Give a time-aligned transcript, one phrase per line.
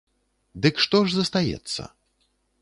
[0.65, 1.81] Дык што ж застаецца?